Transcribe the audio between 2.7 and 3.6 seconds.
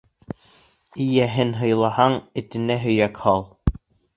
һөйәк һал.